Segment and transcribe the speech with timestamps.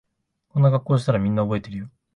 [0.49, 1.91] こんな格好してたらみんな覚えてるよ